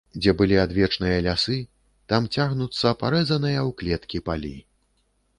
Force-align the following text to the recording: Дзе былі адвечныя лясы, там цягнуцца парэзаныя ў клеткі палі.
Дзе 0.21 0.31
былі 0.37 0.55
адвечныя 0.61 1.17
лясы, 1.25 1.57
там 2.13 2.25
цягнуцца 2.37 2.93
парэзаныя 3.01 3.59
ў 3.67 3.69
клеткі 3.83 4.23
палі. 4.31 4.55